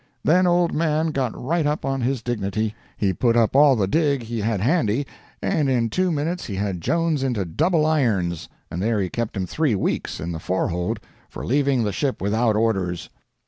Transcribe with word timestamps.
Then 0.23 0.47
old 0.47 0.73
Mann 0.73 1.11
got 1.11 1.39
right 1.39 1.67
up 1.67 1.85
on 1.85 2.01
his 2.01 2.23
dignity—he 2.23 3.13
put 3.13 3.37
on 3.37 3.49
all 3.53 3.75
the 3.75 3.85
dig. 3.85 4.23
he 4.23 4.39
had 4.41 4.59
handy—and 4.59 5.69
in 5.69 5.91
two 5.91 6.11
minutes 6.11 6.45
he 6.47 6.55
had 6.55 6.81
Jones 6.81 7.21
into 7.21 7.45
double 7.45 7.85
irons, 7.85 8.49
and 8.71 8.81
there 8.81 8.99
he 8.99 9.11
kept 9.11 9.37
him 9.37 9.45
three 9.45 9.75
weeks, 9.75 10.19
in 10.19 10.31
the 10.31 10.39
forehold, 10.39 10.99
for 11.29 11.45
leaving 11.45 11.83
the 11.83 11.91
ship 11.93 12.19
without 12.19 12.55
orders. 12.55 13.09